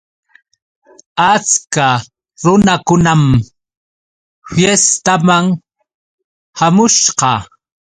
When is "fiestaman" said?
4.51-5.45